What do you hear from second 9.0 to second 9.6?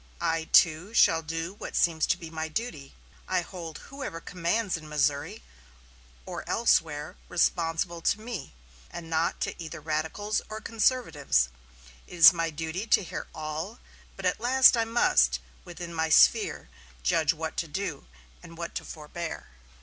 not to